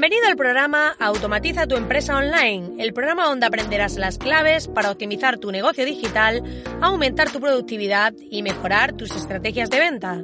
[0.00, 5.38] Bienvenido al programa Automatiza tu empresa online, el programa donde aprenderás las claves para optimizar
[5.38, 6.40] tu negocio digital,
[6.80, 10.22] aumentar tu productividad y mejorar tus estrategias de venta.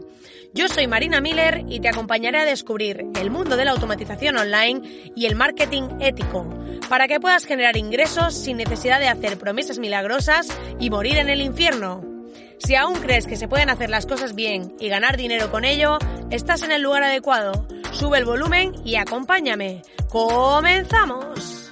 [0.53, 5.11] Yo soy Marina Miller y te acompañaré a descubrir el mundo de la automatización online
[5.17, 6.49] y el marketing ético,
[6.89, 11.41] para que puedas generar ingresos sin necesidad de hacer promesas milagrosas y morir en el
[11.41, 12.14] infierno.
[12.59, 15.99] Si aún crees que se pueden hacer las cosas bien y ganar dinero con ello,
[16.31, 17.67] estás en el lugar adecuado.
[17.93, 19.83] Sube el volumen y acompáñame.
[20.09, 21.64] ¡Comenzamos!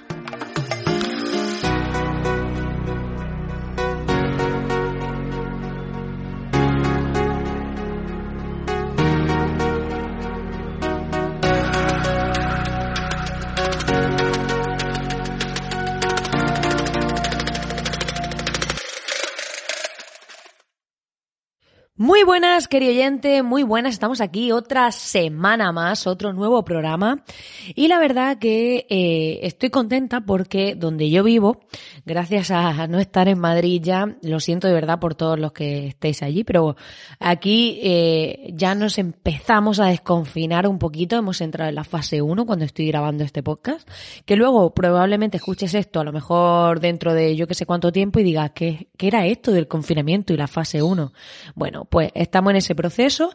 [22.03, 23.93] Muy buenas, querido oyente, muy buenas.
[23.93, 27.23] Estamos aquí otra semana más, otro nuevo programa.
[27.77, 31.61] Y la verdad que eh, estoy contenta porque donde yo vivo,
[32.05, 35.87] gracias a no estar en Madrid ya, lo siento de verdad por todos los que
[35.87, 36.75] estéis allí, pero
[37.21, 41.15] aquí eh, ya nos empezamos a desconfinar un poquito.
[41.15, 43.89] Hemos entrado en la fase 1 cuando estoy grabando este podcast.
[44.27, 48.19] Que luego probablemente escuches esto a lo mejor dentro de yo que sé cuánto tiempo
[48.19, 51.13] y digas, ¿qué, qué era esto del confinamiento y la fase 1?
[51.55, 53.35] Bueno, pues estamos en ese proceso,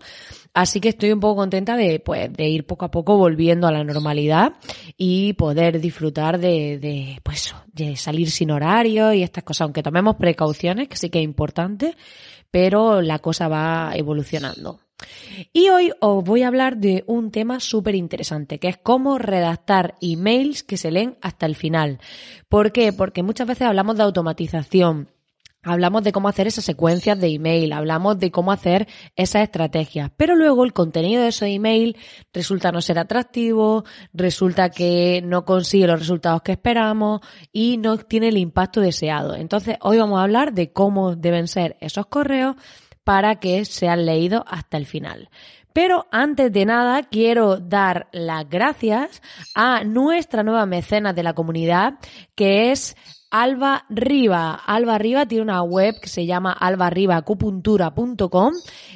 [0.51, 3.71] así que estoy un poco contenta de, pues, de ir poco a poco volviendo a
[3.71, 4.53] la normalidad
[4.97, 10.15] y poder disfrutar de, de, pues, de salir sin horario y estas cosas, aunque tomemos
[10.15, 11.95] precauciones, que sí que es importante,
[12.49, 14.79] pero la cosa va evolucionando.
[15.53, 19.93] Y hoy os voy a hablar de un tema súper interesante, que es cómo redactar
[20.01, 21.99] emails que se leen hasta el final.
[22.49, 22.91] ¿Por qué?
[22.91, 25.09] Porque muchas veces hablamos de automatización,
[25.63, 30.35] Hablamos de cómo hacer esas secuencias de email, hablamos de cómo hacer esas estrategias, pero
[30.35, 31.97] luego el contenido de ese email
[32.31, 38.29] resulta no ser atractivo, resulta que no consigue los resultados que esperamos y no tiene
[38.29, 39.35] el impacto deseado.
[39.35, 42.55] Entonces, hoy vamos a hablar de cómo deben ser esos correos
[43.03, 45.29] para que sean leídos hasta el final.
[45.73, 49.21] Pero antes de nada, quiero dar las gracias
[49.53, 51.99] a nuestra nueva mecena de la comunidad,
[52.35, 52.95] que es
[53.29, 54.53] Alba Riva.
[54.53, 58.53] Alba Riva tiene una web que se llama albarribacupuntura.com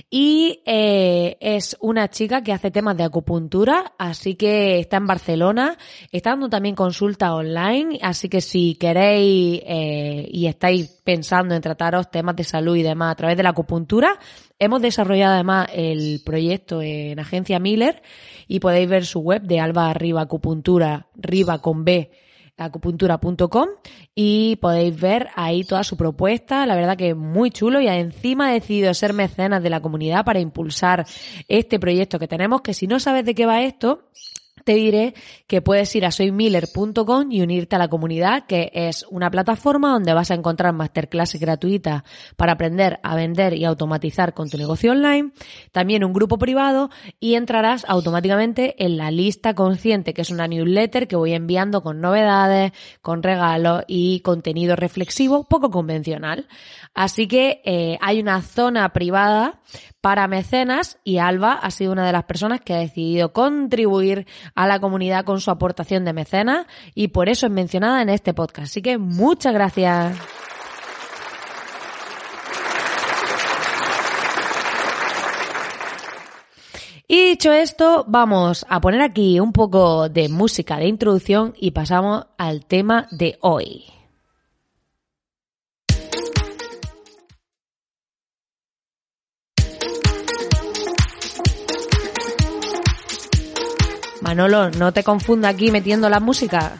[0.10, 5.78] y eh, es una chica que hace temas de acupuntura, así que está en Barcelona,
[6.12, 12.10] está dando también consulta online, así que si queréis eh, y estáis pensando en trataros
[12.10, 14.18] temas de salud y demás a través de la acupuntura,
[14.60, 18.02] hemos desarrollado además el proyecto en Agencia Miller
[18.48, 22.12] y podéis ver su web de Alba Riva Acupuntura, Riva con B
[22.58, 23.68] acupuntura.com
[24.16, 28.54] y podéis ver ahí toda su propuesta, la verdad que muy chulo y encima ha
[28.54, 31.06] decidido ser mecenas de la comunidad para impulsar
[31.48, 34.10] este proyecto que tenemos, que si no sabes de qué va esto,
[34.64, 35.14] te diré
[35.48, 40.14] que puedes ir a soymiller.com y unirte a la comunidad, que es una plataforma donde
[40.14, 42.04] vas a encontrar masterclasses gratuitas
[42.36, 45.32] para aprender a vender y automatizar con tu negocio online,
[45.72, 46.90] también un grupo privado
[47.20, 52.02] y entrarás automáticamente en la lista consciente, que es una newsletter que voy enviando con
[52.02, 56.48] novedades, con regalos y contenido reflexivo poco convencional.
[56.94, 59.62] Así que eh, hay una zona privada
[60.02, 64.26] para mecenas y Alba ha sido una de las personas que ha decidido contribuir
[64.56, 68.34] a la comunidad con su aportación de mecenas y por eso es mencionada en este
[68.34, 68.72] podcast.
[68.72, 70.18] Así que muchas gracias.
[77.08, 82.26] Y dicho esto, vamos a poner aquí un poco de música de introducción y pasamos
[82.38, 84.01] al tema de hoy.
[94.32, 96.80] Manolo, no te confunda aquí metiendo la música.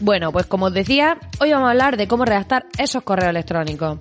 [0.00, 3.98] Bueno, pues como os decía, hoy vamos a hablar de cómo redactar esos correos electrónicos.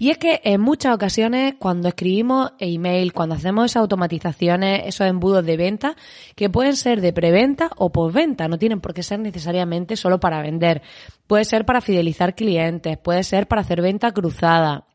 [0.00, 5.44] Y es que en muchas ocasiones cuando escribimos email, cuando hacemos esas automatizaciones, esos embudos
[5.44, 5.94] de venta,
[6.34, 10.40] que pueden ser de preventa o postventa, no tienen por qué ser necesariamente solo para
[10.40, 10.80] vender.
[11.26, 14.86] Puede ser para fidelizar clientes, puede ser para hacer venta cruzada.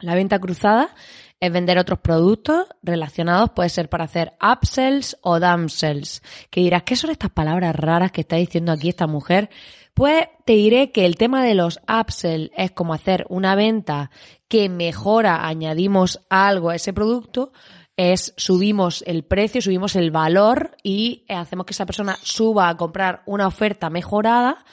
[0.00, 0.94] La venta cruzada
[1.40, 6.22] es vender otros productos relacionados, puede ser para hacer upsells o downsells.
[6.50, 9.48] Que dirás, ¿qué son estas palabras raras que está diciendo aquí esta mujer?
[9.94, 14.10] Pues te diré que el tema de los upsells es como hacer una venta
[14.48, 17.52] que mejora, añadimos algo a ese producto,
[17.96, 23.22] es subimos el precio, subimos el valor y hacemos que esa persona suba a comprar
[23.26, 24.64] una oferta mejorada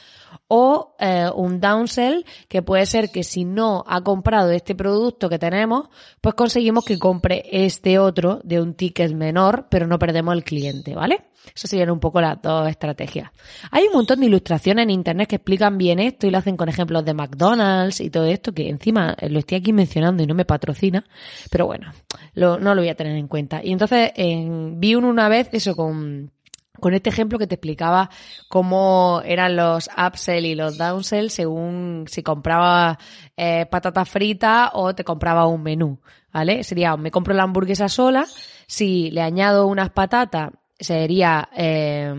[0.48, 5.40] o eh, un downsell que puede ser que si no ha comprado este producto que
[5.40, 5.90] tenemos,
[6.22, 10.96] pues conseguimos que compre este otro de un ticket menor, pero no perdemos el cliente,
[10.96, 11.26] ¿vale?
[11.56, 13.32] Eso serían un poco las dos estrategias.
[13.72, 16.70] Hay un montón de ilustraciones en internet que explican bien esto y lo hacen con
[16.70, 20.46] ejemplos de McDonald's y todo esto, que encima lo estoy aquí mencionando y no me
[20.46, 21.04] patrocina,
[21.50, 21.92] pero bueno,
[22.36, 23.62] no lo voy a tener en cuenta.
[23.64, 26.32] Y entonces vi uno una vez eso con
[26.80, 28.10] con este ejemplo que te explicaba
[28.48, 32.98] cómo eran los upsell y los downsell según si compraba
[33.38, 36.00] eh, patatas fritas o te compraba un menú,
[36.32, 36.64] ¿vale?
[36.64, 38.26] Sería, me compro la hamburguesa sola,
[38.68, 42.14] si le añado unas patatas, sería, eh,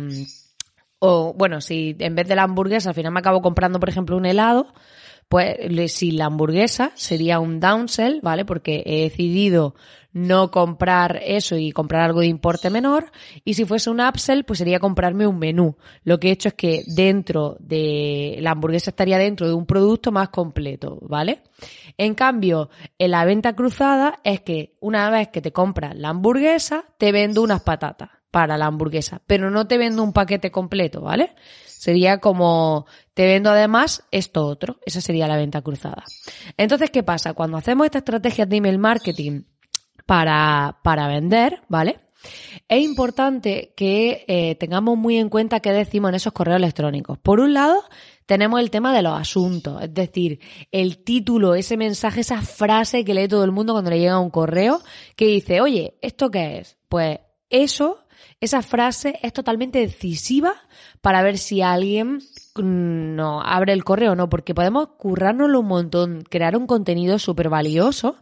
[0.98, 4.16] o bueno, si en vez de la hamburguesa al final me acabo comprando, por ejemplo,
[4.16, 4.72] un helado,
[5.30, 8.44] pues si la hamburguesa sería un downsell, ¿vale?
[8.44, 9.76] Porque he decidido
[10.12, 13.10] no comprar eso y comprar algo de importe menor.
[13.44, 15.76] Y si fuese un upsell, pues sería comprarme un menú.
[16.04, 20.12] Lo que he hecho es que dentro de la hamburguesa estaría dentro de un producto
[20.12, 21.42] más completo, ¿vale?
[21.96, 26.84] En cambio, en la venta cruzada es que una vez que te compras la hamburguesa,
[26.98, 31.34] te vendo unas patatas para la hamburguesa, pero no te vendo un paquete completo, ¿vale?
[31.66, 34.78] Sería como, te vendo además esto otro.
[34.84, 36.04] Esa sería la venta cruzada.
[36.56, 37.32] Entonces, ¿qué pasa?
[37.32, 39.44] Cuando hacemos estas estrategias de email marketing
[40.10, 42.00] para, para vender, ¿vale?
[42.68, 47.16] Es importante que eh, tengamos muy en cuenta qué decimos en esos correos electrónicos.
[47.18, 47.84] Por un lado,
[48.26, 50.40] tenemos el tema de los asuntos, es decir,
[50.72, 54.30] el título, ese mensaje, esa frase que lee todo el mundo cuando le llega un
[54.30, 54.80] correo
[55.14, 56.76] que dice, oye, ¿esto qué es?
[56.88, 58.00] Pues eso
[58.40, 60.54] esa frase es totalmente decisiva
[61.00, 62.18] para ver si alguien
[62.62, 68.16] no abre el correo no, porque podemos currárnoslo un montón, crear un contenido súper valioso,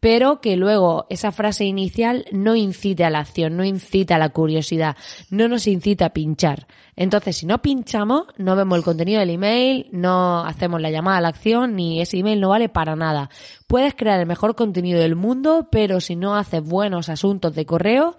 [0.00, 4.28] pero que luego esa frase inicial no incite a la acción, no incita a la
[4.28, 4.96] curiosidad,
[5.30, 6.66] no nos incita a pinchar.
[6.94, 11.20] Entonces, si no pinchamos, no vemos el contenido del email, no hacemos la llamada a
[11.20, 13.30] la acción, ni ese email no vale para nada.
[13.66, 18.16] Puedes crear el mejor contenido del mundo, pero si no haces buenos asuntos de correo,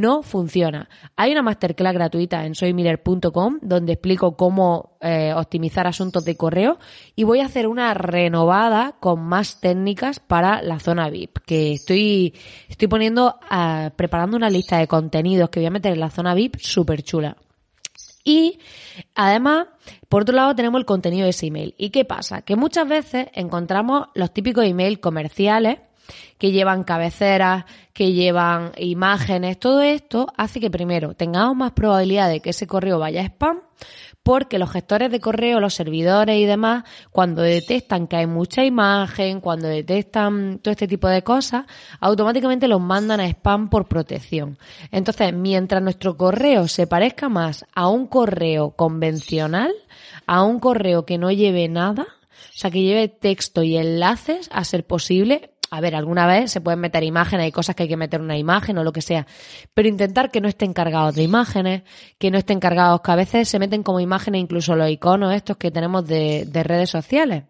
[0.00, 0.88] no funciona.
[1.16, 6.78] Hay una masterclass gratuita en soymiller.com donde explico cómo eh, optimizar asuntos de correo
[7.16, 12.34] y voy a hacer una renovada con más técnicas para la zona VIP, que estoy,
[12.68, 16.34] estoy poniendo, uh, preparando una lista de contenidos que voy a meter en la zona
[16.34, 17.36] VIP súper chula.
[18.24, 18.58] Y
[19.14, 19.68] además,
[20.08, 21.74] por otro lado, tenemos el contenido de ese email.
[21.78, 22.42] ¿Y qué pasa?
[22.42, 25.78] Que muchas veces encontramos los típicos emails comerciales
[26.38, 32.40] que llevan cabeceras, que llevan imágenes, todo esto hace que primero tengamos más probabilidad de
[32.40, 33.60] que ese correo vaya a spam,
[34.22, 39.40] porque los gestores de correo, los servidores y demás, cuando detectan que hay mucha imagen,
[39.40, 41.64] cuando detectan todo este tipo de cosas,
[41.98, 44.58] automáticamente los mandan a spam por protección.
[44.90, 49.72] Entonces, mientras nuestro correo se parezca más a un correo convencional,
[50.26, 54.64] a un correo que no lleve nada, o sea, que lleve texto y enlaces, a
[54.64, 57.96] ser posible, a ver, alguna vez se pueden meter imágenes, hay cosas que hay que
[57.96, 59.26] meter una imagen o lo que sea,
[59.74, 61.82] pero intentar que no estén cargados de imágenes,
[62.18, 65.56] que no estén cargados, que a veces se meten como imágenes incluso los iconos estos
[65.56, 67.44] que tenemos de, de redes sociales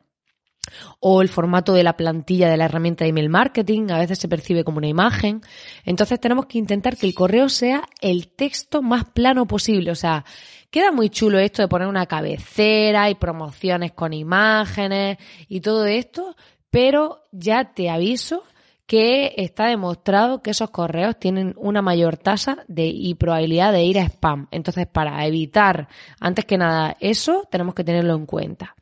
[1.00, 4.28] o el formato de la plantilla de la herramienta de email marketing, a veces se
[4.28, 5.40] percibe como una imagen.
[5.84, 9.90] Entonces tenemos que intentar que el correo sea el texto más plano posible.
[9.90, 10.24] O sea,
[10.70, 16.36] queda muy chulo esto de poner una cabecera y promociones con imágenes y todo esto,
[16.70, 18.44] pero ya te aviso
[18.86, 23.98] que está demostrado que esos correos tienen una mayor tasa de y probabilidad de ir
[23.98, 24.48] a spam.
[24.50, 25.88] Entonces, para evitar,
[26.20, 28.74] antes que nada, eso, tenemos que tenerlo en cuenta.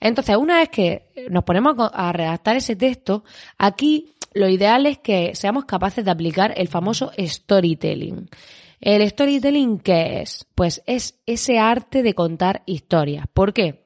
[0.00, 3.24] Entonces, una vez que nos ponemos a redactar ese texto,
[3.58, 8.30] aquí lo ideal es que seamos capaces de aplicar el famoso storytelling.
[8.80, 10.46] ¿El storytelling qué es?
[10.54, 13.26] Pues es ese arte de contar historias.
[13.32, 13.81] ¿Por qué?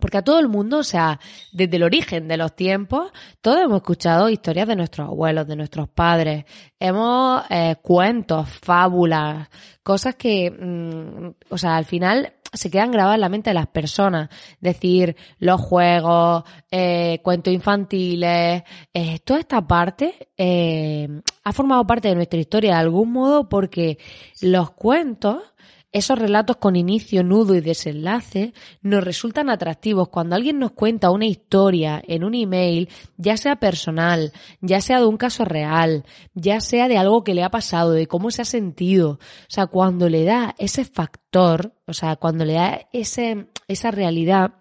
[0.00, 1.20] Porque a todo el mundo, o sea,
[1.52, 5.88] desde el origen de los tiempos, todos hemos escuchado historias de nuestros abuelos, de nuestros
[5.88, 6.44] padres.
[6.78, 9.48] Hemos eh, cuentos, fábulas,
[9.82, 13.66] cosas que, mm, o sea, al final se quedan grabadas en la mente de las
[13.66, 14.28] personas.
[14.60, 18.62] Decir, los juegos, eh, cuentos infantiles,
[18.94, 21.08] eh, toda esta parte eh,
[21.44, 23.98] ha formado parte de nuestra historia de algún modo porque
[24.40, 25.42] los cuentos
[25.90, 28.52] esos relatos con inicio, nudo y desenlace
[28.82, 34.32] nos resultan atractivos cuando alguien nos cuenta una historia en un email, ya sea personal,
[34.60, 36.04] ya sea de un caso real,
[36.34, 39.12] ya sea de algo que le ha pasado, de cómo se ha sentido.
[39.12, 44.52] O sea, cuando le da ese factor, o sea, cuando le da ese, esa realidad,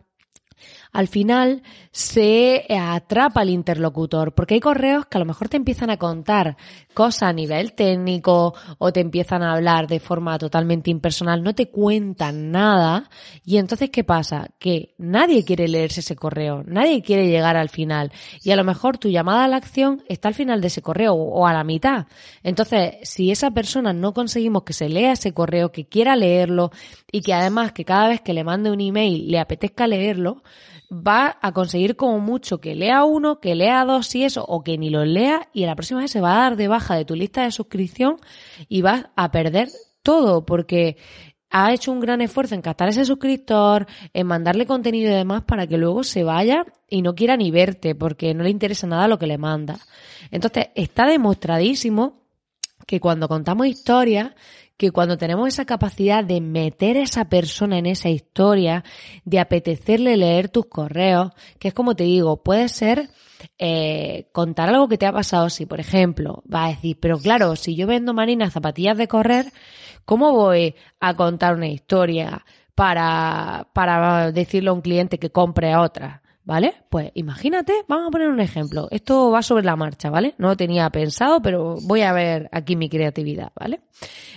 [0.92, 5.90] al final se atrapa al interlocutor, porque hay correos que a lo mejor te empiezan
[5.90, 6.58] a contar
[6.94, 11.70] cosas a nivel técnico o te empiezan a hablar de forma totalmente impersonal, no te
[11.70, 13.10] cuentan nada
[13.46, 14.50] y entonces ¿qué pasa?
[14.60, 18.12] Que nadie quiere leerse ese correo, nadie quiere llegar al final
[18.44, 21.14] y a lo mejor tu llamada a la acción está al final de ese correo
[21.14, 22.08] o a la mitad.
[22.44, 26.72] Entonces, si esa persona no conseguimos que se lea ese correo, que quiera leerlo
[27.12, 30.44] y que además que cada vez que le mande un email le apetezca leerlo,
[30.92, 34.78] va a conseguir como mucho que lea uno, que lea dos y eso, o que
[34.78, 37.16] ni lo lea y la próxima vez se va a dar de baja de tu
[37.16, 38.18] lista de suscripción
[38.70, 39.70] y vas a perder
[40.02, 40.98] todo porque
[41.50, 45.68] ha hecho un gran esfuerzo en captar ese suscriptor, en mandarle contenido y demás para
[45.68, 49.20] que luego se vaya y no quiera ni verte porque no le interesa nada lo
[49.20, 49.80] que le manda.
[50.32, 52.22] Entonces, está demostradísimo
[52.86, 54.32] que cuando contamos historias,
[54.78, 58.84] que cuando tenemos esa capacidad de meter a esa persona en esa historia,
[59.26, 63.10] de apetecerle leer tus correos, que es como te digo, puede ser
[63.58, 65.50] eh, contar algo que te ha pasado.
[65.50, 69.52] Si, por ejemplo, va a decir, pero claro, si yo vendo marinas zapatillas de correr,
[70.06, 76.22] ¿cómo voy a contar una historia para, para decirle a un cliente que compre otra?
[76.48, 76.76] ¿Vale?
[76.90, 78.88] Pues imagínate, vamos a poner un ejemplo.
[78.90, 80.34] Esto va sobre la marcha, ¿vale?
[80.38, 83.82] No lo tenía pensado, pero voy a ver aquí mi creatividad, ¿vale?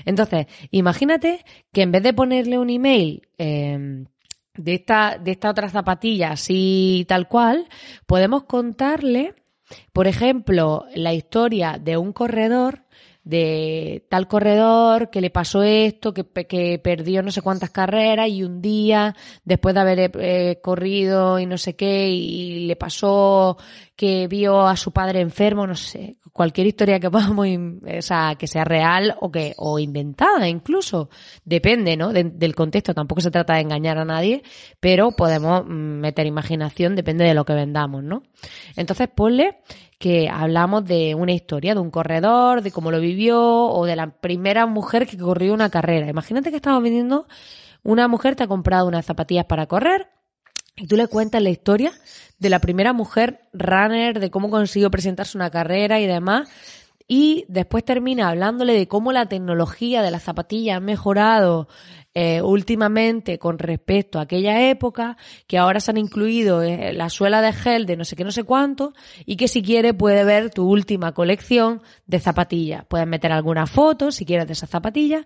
[0.04, 4.06] Entonces, imagínate que en vez de ponerle un email em,
[4.56, 7.68] de, esta, de esta otra zapatilla así tal cual,
[8.06, 9.36] podemos contarle,
[9.92, 12.86] por ejemplo, la historia de un corredor
[13.30, 18.42] de tal corredor que le pasó esto, que, que perdió no sé cuántas carreras y
[18.42, 23.56] un día, después de haber eh, corrido y no sé qué, y le pasó
[23.94, 28.46] que vio a su padre enfermo, no sé, cualquier historia que podamos, o sea, que
[28.46, 31.08] sea real o que, o inventada incluso,
[31.44, 32.12] depende, ¿no?
[32.12, 34.42] del contexto, tampoco se trata de engañar a nadie,
[34.80, 38.22] pero podemos mm, meter imaginación, depende de lo que vendamos, ¿no?
[38.76, 39.58] Entonces ponle
[40.00, 44.11] que hablamos de una historia, de un corredor, de cómo lo vivió, o de la
[44.11, 46.09] primera mujer que corrió una carrera.
[46.09, 47.28] Imagínate que estamos vendiendo,
[47.83, 50.09] una mujer te ha comprado unas zapatillas para correr,
[50.75, 51.92] y tú le cuentas la historia
[52.38, 56.49] de la primera mujer runner, de cómo consiguió presentarse una carrera y demás.
[57.12, 61.66] Y después termina hablándole de cómo la tecnología de las zapatillas ha mejorado
[62.14, 65.16] eh, últimamente con respecto a aquella época,
[65.48, 68.30] que ahora se han incluido eh, la suela de gel de no sé qué, no
[68.30, 68.92] sé cuánto,
[69.26, 72.84] y que si quiere puede ver tu última colección de zapatillas.
[72.86, 75.24] Puedes meter alguna foto, si quieres, de esas zapatillas,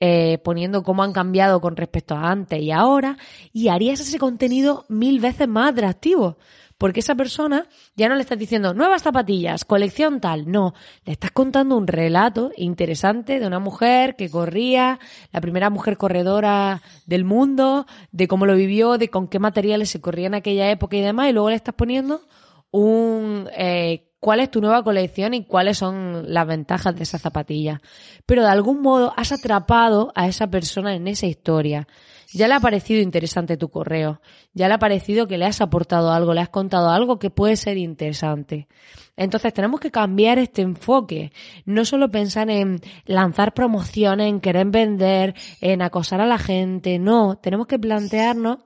[0.00, 3.18] eh, poniendo cómo han cambiado con respecto a antes y ahora,
[3.52, 6.38] y harías ese contenido mil veces más atractivo
[6.80, 10.72] porque esa persona ya no le estás diciendo nuevas zapatillas, colección tal, no,
[11.04, 14.98] le estás contando un relato interesante de una mujer que corría,
[15.30, 20.00] la primera mujer corredora del mundo, de cómo lo vivió, de con qué materiales se
[20.00, 22.22] corría en aquella época y demás, y luego le estás poniendo
[22.70, 23.46] un...
[23.54, 27.82] Eh, cuál es tu nueva colección y cuáles son las ventajas de esa zapatilla.
[28.24, 31.86] Pero de algún modo has atrapado a esa persona en esa historia.
[32.32, 34.20] Ya le ha parecido interesante tu correo,
[34.54, 37.56] ya le ha parecido que le has aportado algo, le has contado algo que puede
[37.56, 38.68] ser interesante.
[39.16, 41.32] Entonces tenemos que cambiar este enfoque,
[41.64, 47.36] no solo pensar en lanzar promociones, en querer vender, en acosar a la gente, no,
[47.36, 48.58] tenemos que plantearnos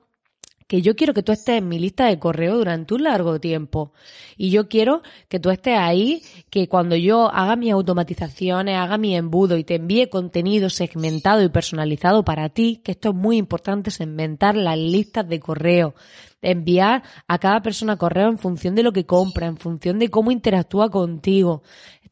[0.67, 3.93] que yo quiero que tú estés en mi lista de correo durante un largo tiempo.
[4.35, 9.15] Y yo quiero que tú estés ahí, que cuando yo haga mis automatizaciones, haga mi
[9.15, 13.91] embudo y te envíe contenido segmentado y personalizado para ti, que esto es muy importante,
[13.91, 15.93] segmentar las listas de correo,
[16.41, 20.31] enviar a cada persona correo en función de lo que compra, en función de cómo
[20.31, 21.63] interactúa contigo,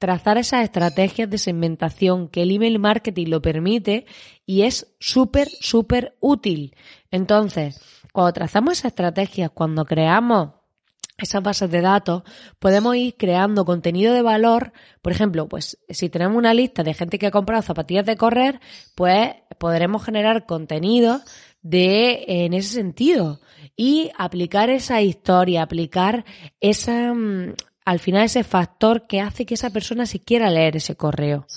[0.04, 4.06] trazar esas estrategias de segmentación que el email marketing lo permite
[4.46, 6.76] y es súper, súper útil.
[7.10, 7.80] Entonces,
[8.14, 10.52] cuando trazamos estrategias, cuando creamos
[11.18, 12.24] esas bases de datos,
[12.60, 14.72] podemos ir creando contenido de valor.
[15.02, 18.62] Por ejemplo, pues si tenemos una lista de gente que ha comprado zapatillas de correr,
[18.96, 21.22] pues podremos generar contenido
[21.64, 23.40] de en ese sentido
[23.76, 26.24] y aplicar esa historia, aplicar
[26.60, 27.56] esa mm,
[27.86, 31.48] al final ese factor que hace que esa persona se quiera leer ese correo.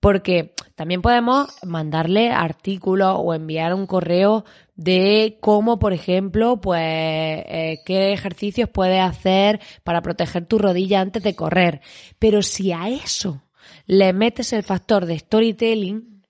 [0.00, 4.44] Porque también podemos mandarle artículos o enviar un correo
[4.78, 11.24] de cómo, por ejemplo, pues, eh, qué ejercicios puedes hacer para proteger tu rodilla antes
[11.24, 11.80] de correr.
[12.20, 13.42] Pero si a eso
[13.86, 16.22] le metes el factor de storytelling,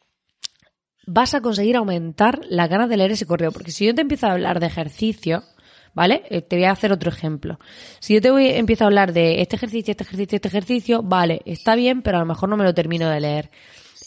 [1.06, 3.52] vas a conseguir aumentar las ganas de leer ese correo.
[3.52, 5.44] Porque si yo te empiezo a hablar de ejercicio,
[5.92, 6.22] ¿vale?
[6.30, 7.58] Eh, te voy a hacer otro ejemplo.
[8.00, 11.42] Si yo te voy, empiezo a hablar de este ejercicio, este ejercicio, este ejercicio, vale,
[11.44, 13.50] está bien, pero a lo mejor no me lo termino de leer.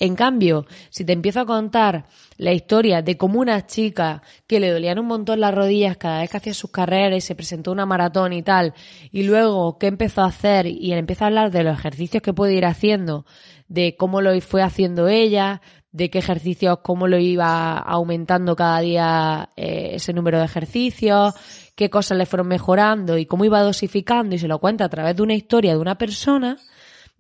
[0.02, 2.06] En cambio, si te empiezo a contar
[2.38, 6.32] la historia de cómo una chica que le dolían un montón las rodillas cada vez
[6.32, 8.74] que hacía sus carreras y se presentó una maratón y tal,
[9.12, 12.56] y luego qué empezó a hacer y empieza a hablar de los ejercicios que puede
[12.56, 13.28] ir haciendo,
[13.68, 19.50] de cómo lo fue haciendo ella, de qué ejercicios, cómo lo iba aumentando cada día
[19.56, 21.36] eh, ese número de ejercicios,
[21.76, 25.16] qué cosas le fueron mejorando y cómo iba dosificando y se lo cuenta a través
[25.16, 26.58] de una historia de una persona,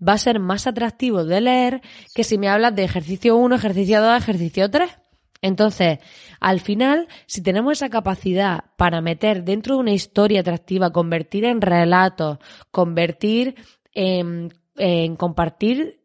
[0.05, 1.81] va a ser más atractivo de leer
[2.13, 4.89] que si me hablas de ejercicio 1, ejercicio 2, ejercicio 3.
[5.41, 5.99] Entonces,
[6.39, 11.61] al final, si tenemos esa capacidad para meter dentro de una historia atractiva, convertir en
[11.61, 12.37] relatos,
[12.69, 13.55] convertir
[13.93, 16.01] en, en compartir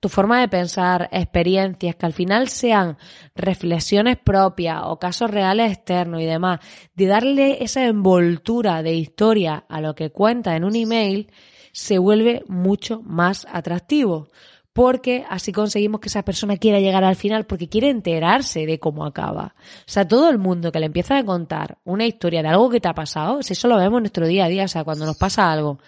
[0.00, 2.96] tu forma de pensar, experiencias que al final sean
[3.34, 6.60] reflexiones propias o casos reales externos y demás,
[6.94, 11.30] de darle esa envoltura de historia a lo que cuenta en un email,
[11.72, 14.28] se vuelve mucho más atractivo.
[14.72, 19.04] Porque así conseguimos que esa persona quiera llegar al final porque quiere enterarse de cómo
[19.04, 19.54] acaba.
[19.58, 22.80] O sea, todo el mundo que le empieza a contar una historia de algo que
[22.80, 25.06] te ha pasado, si eso lo vemos en nuestro día a día, o sea, cuando
[25.06, 25.80] nos pasa algo,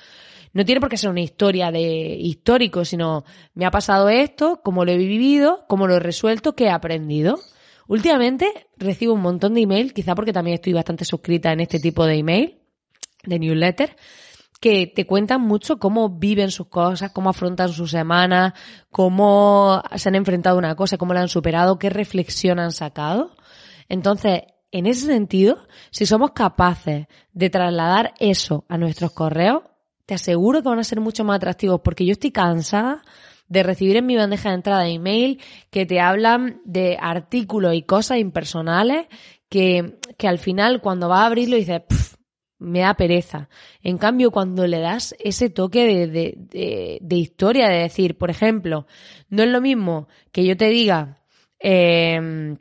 [0.52, 3.24] no tiene por qué ser una historia de histórico, sino
[3.54, 7.38] me ha pasado esto, cómo lo he vivido, cómo lo he resuelto, qué he aprendido.
[7.88, 12.04] Últimamente recibo un montón de email, quizá porque también estoy bastante suscrita en este tipo
[12.04, 12.58] de email,
[13.24, 13.96] de newsletter,
[14.62, 18.54] que te cuentan mucho cómo viven sus cosas, cómo afrontan su semana,
[18.92, 23.34] cómo se han enfrentado a una cosa, cómo la han superado, qué reflexión han sacado.
[23.88, 29.64] Entonces, en ese sentido, si somos capaces de trasladar eso a nuestros correos,
[30.06, 33.02] te aseguro que van a ser mucho más atractivos porque yo estoy cansada
[33.48, 35.40] de recibir en mi bandeja de entrada de email
[35.70, 39.08] que te hablan de artículos y cosas impersonales
[39.48, 41.82] que, que al final cuando vas a abrirlo dices,
[42.62, 43.48] me da pereza.
[43.82, 48.86] En cambio, cuando le das ese toque de, de, de, historia, de decir, por ejemplo,
[49.28, 51.18] no es lo mismo que yo te diga
[51.58, 52.56] eh,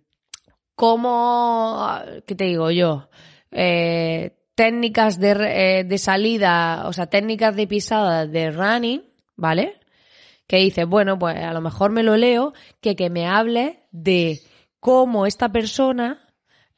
[0.76, 1.88] cómo,
[2.26, 3.10] ¿qué te digo yo?
[3.52, 9.04] Eh, técnicas de, eh, de salida, o sea, técnicas de pisada de running,
[9.36, 9.80] ¿vale?
[10.48, 14.40] Que dices, bueno, pues a lo mejor me lo leo, que que me hable de
[14.80, 16.31] cómo esta persona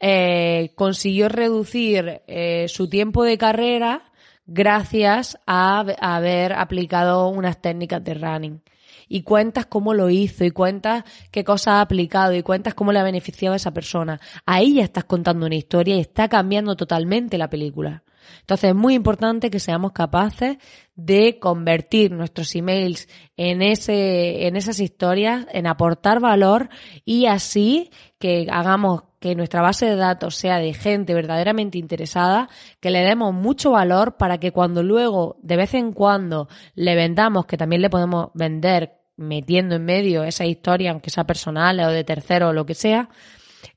[0.05, 4.11] eh, consiguió reducir eh, su tiempo de carrera
[4.45, 8.61] gracias a, haber aplicado unas técnicas de running.
[9.07, 12.99] Y cuentas cómo lo hizo, y cuentas qué cosas ha aplicado, y cuentas cómo le
[12.99, 14.19] ha beneficiado a esa persona.
[14.45, 18.03] Ahí ya estás contando una historia y está cambiando totalmente la película.
[18.41, 20.57] Entonces es muy importante que seamos capaces
[20.95, 26.67] de convertir nuestros emails en ese, en esas historias, en aportar valor
[27.05, 27.89] y así
[28.19, 32.49] que hagamos que nuestra base de datos sea de gente verdaderamente interesada,
[32.81, 37.45] que le demos mucho valor para que cuando luego, de vez en cuando, le vendamos,
[37.45, 42.03] que también le podemos vender metiendo en medio esa historia, aunque sea personal o de
[42.03, 43.07] tercero o lo que sea,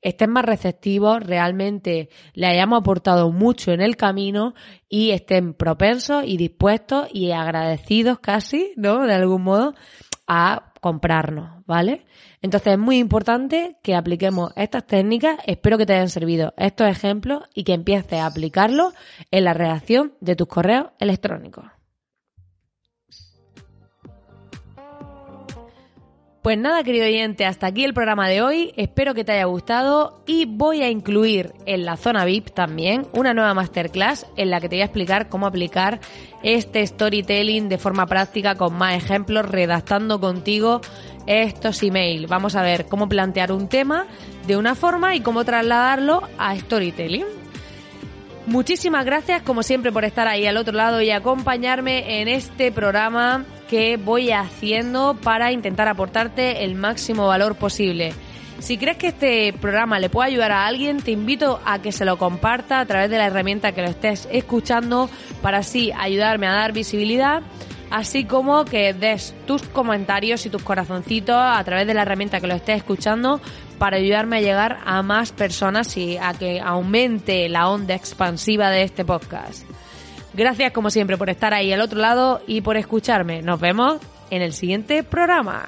[0.02, 4.54] estén más receptivos, realmente le hayamos aportado mucho en el camino
[4.88, 9.06] y estén propensos y dispuestos y agradecidos casi, ¿no?
[9.06, 9.74] De algún modo,
[10.26, 12.07] a comprarnos, ¿vale?
[12.42, 17.42] Entonces es muy importante que apliquemos estas técnicas, espero que te hayan servido estos ejemplos
[17.55, 18.94] y que empieces a aplicarlos
[19.33, 21.64] en la redacción de tus correos electrónicos.
[26.46, 28.72] Pues nada, querido oyente, hasta aquí el programa de hoy.
[28.76, 33.35] Espero que te haya gustado y voy a incluir en la zona VIP también una
[33.35, 35.98] nueva masterclass en la que te voy a explicar cómo aplicar
[36.44, 40.82] este storytelling de forma práctica con más ejemplos, redactando contigo
[41.26, 42.28] estos emails.
[42.28, 44.06] Vamos a ver cómo plantear un tema
[44.46, 47.26] de una forma y cómo trasladarlo a storytelling.
[48.46, 53.44] Muchísimas gracias, como siempre, por estar ahí al otro lado y acompañarme en este programa
[53.68, 58.12] que voy haciendo para intentar aportarte el máximo valor posible.
[58.59, 62.05] Si crees que este programa le puede ayudar a alguien, te invito a que se
[62.05, 65.11] lo comparta a través de la herramienta que lo estés escuchando
[65.42, 67.42] para así ayudarme a dar visibilidad,
[67.90, 72.46] así como que des tus comentarios y tus corazoncitos a través de la herramienta que
[72.46, 73.40] lo estés escuchando
[73.79, 78.85] para ayudarme a llegar a más personas y a que aumente la onda expansiva de
[78.85, 79.66] este podcast.
[80.37, 83.40] Gracias como siempre por estar ahí al otro lado y por escucharme.
[83.40, 85.66] Nos vemos en el siguiente programa.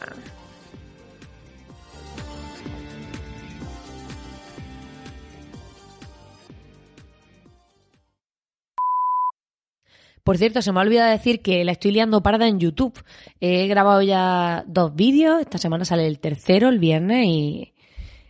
[10.23, 13.03] Por cierto, se me ha olvidado decir que la estoy liando parda en YouTube.
[13.41, 17.73] He grabado ya dos vídeos, esta semana sale el tercero, el viernes, y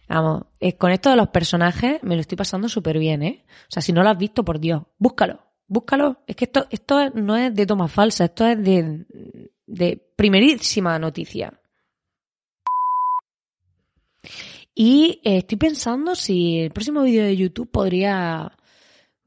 [0.09, 0.44] vamos,
[0.79, 3.44] con esto de los personajes me lo estoy pasando súper bien, ¿eh?
[3.62, 6.22] O sea, si no lo has visto, por Dios, búscalo búscalo.
[6.26, 9.07] Es que esto, esto no es de toma falsa, esto es de,
[9.66, 11.52] de primerísima noticia.
[14.74, 18.52] Y eh, estoy pensando si el próximo vídeo de YouTube podría...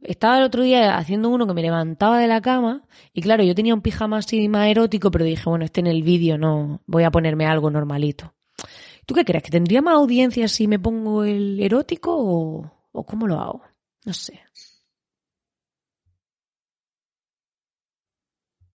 [0.01, 3.53] Estaba el otro día haciendo uno que me levantaba de la cama y claro, yo
[3.53, 7.03] tenía un pijama así más erótico, pero dije, bueno, este en el vídeo no, voy
[7.03, 8.33] a ponerme algo normalito.
[9.05, 9.43] ¿Tú qué crees?
[9.43, 13.61] ¿Que tendría más audiencia si me pongo el erótico o, o cómo lo hago?
[14.05, 14.41] No sé.